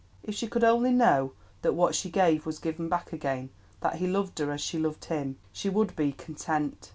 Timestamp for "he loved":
3.97-4.39